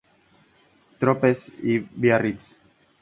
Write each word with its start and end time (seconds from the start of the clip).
Tropez 0.97 1.53
y 1.61 1.77
Biarritz. 1.77 2.57